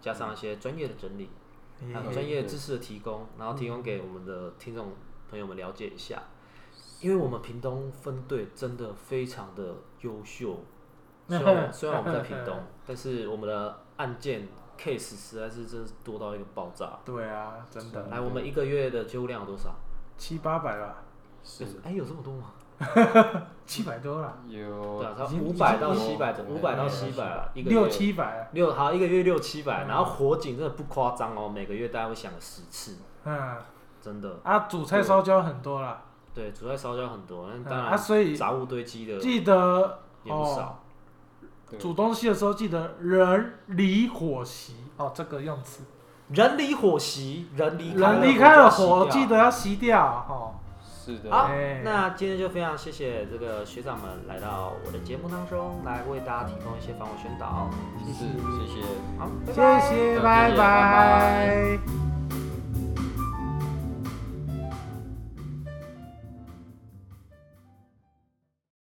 [0.00, 1.30] 加上一些专业的整理。
[1.92, 4.92] 还有专业知识的提供，然后提供给我们的听众
[5.28, 6.22] 朋友们了解一下，
[7.00, 10.60] 因为我们屏东分队真的非常的优秀，
[11.26, 14.46] 虽然虽然我们在屏东， 但是我们的案件
[14.78, 17.00] case 实在是真是多到一个爆炸。
[17.04, 18.06] 对啊，真的。
[18.06, 19.74] 来，我们一个月的接务量有多少？
[20.16, 21.02] 七八百吧。
[21.44, 21.64] 是。
[21.84, 22.52] 哎，有这么多吗？
[23.64, 27.78] 七百多了，有，对啊，差五百到七百，五百到七百了，一个月。
[27.78, 33.56] 六七百，六好一个月六七百，然后火警真的不夸张哦，每个月大概会响个十次，嗯，
[34.00, 36.02] 真的啊，煮菜烧焦很多啦，
[36.34, 40.80] 对，煮菜烧焦很多，那当然，所以杂物堆积的记得也不少，
[41.78, 45.84] 煮东西的时候记得人离火熄哦，这个用词，
[46.30, 50.54] 人离火熄，人离人离开了火，记得要熄掉哦。
[51.04, 51.50] 是的，好，
[51.82, 57.68] 那今天就非常谢谢这个学长们来到我的节目当中，来为大家提供一些防火宣导，
[58.06, 58.82] 谢谢，谢谢，
[59.18, 59.52] 好，谢
[60.14, 60.56] 谢，拜拜。
[60.56, 62.11] 拜拜。